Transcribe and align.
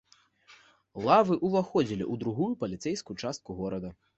Лавы 1.09 1.35
ўваходзілі 1.49 2.05
ў 2.07 2.23
другую 2.25 2.51
паліцэйскую 2.65 3.17
частку 3.23 3.49
горада. 3.63 3.97